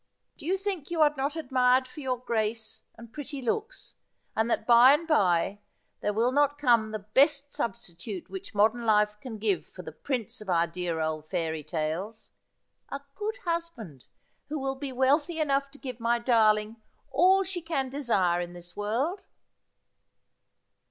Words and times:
Do 0.39 0.47
you 0.47 0.57
think 0.57 0.89
you 0.89 0.99
are 1.01 1.13
not 1.15 1.35
admired 1.35 1.87
for 1.87 1.99
your 1.99 2.17
grace 2.17 2.81
and 2.97 3.13
pretty 3.13 3.39
looks, 3.39 3.93
and 4.35 4.49
that 4.49 4.65
by 4.65 4.95
and 4.95 5.07
by 5.07 5.59
there 6.01 6.11
will 6.11 6.31
not 6.31 6.57
come 6.57 6.89
the 6.89 6.97
best 6.97 7.53
substitute 7.53 8.27
which 8.27 8.55
modern 8.55 8.83
life 8.87 9.19
can 9.19 9.37
give 9.37 9.67
for 9.67 9.83
the 9.83 9.91
prince 9.91 10.41
of 10.41 10.49
our 10.49 10.65
dear 10.65 10.99
old 10.99 11.29
fairy 11.29 11.63
tales— 11.63 12.31
a 12.91 13.01
good 13.13 13.37
husband, 13.45 14.05
who 14.49 14.57
will 14.57 14.73
48 14.73 14.73
Asphodel. 14.89 14.95
be 14.95 14.99
wealthy 14.99 15.39
enough 15.39 15.69
to 15.69 15.77
give 15.77 15.99
my 15.99 16.17
darling 16.17 16.77
all 17.11 17.43
she 17.43 17.61
can 17.61 17.87
desire 17.89 18.41
in 18.41 18.53
this 18.53 18.75
world?' 18.75 19.21